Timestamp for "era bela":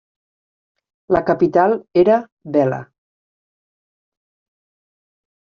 2.05-2.81